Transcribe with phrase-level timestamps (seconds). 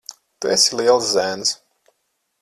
[0.37, 1.51] Tu esi liels zēns.